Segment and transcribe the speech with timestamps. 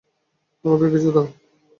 [0.65, 1.25] আমাকে কিছু দাও।